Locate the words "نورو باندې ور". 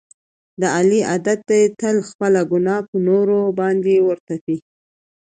3.07-4.17